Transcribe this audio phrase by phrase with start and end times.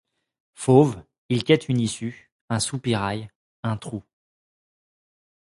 [0.55, 3.29] Fauve, il quête une issue, un soupirail,
[3.61, 4.01] un trou;